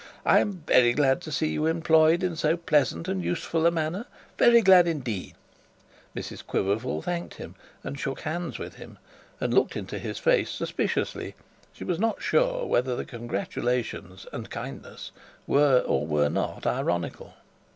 [0.25, 4.07] 'I am very glad to see you employed in so pleasant and useful a manner;
[4.35, 5.35] very glad indeed.'
[6.15, 8.97] Mrs Quiverful thanked him, and shook hands with him,
[9.39, 11.35] and looked into his face suspiciously.
[11.71, 15.11] She was not sure whether the congratulations and kindness
[15.45, 17.35] were or were not ironical.